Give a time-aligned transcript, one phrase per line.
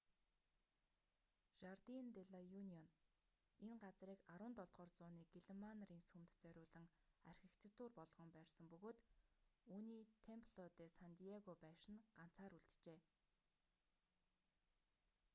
[1.59, 2.87] жардин де ла юнион
[3.63, 6.85] энэ газрыг 17-р зууны гэлэнмаа нарын сүмд зориулан
[7.31, 8.99] архитектур болгон барьсан бөгөөд
[9.73, 12.99] үүний темпло де сан диего байшин нь ганцаар үлджээ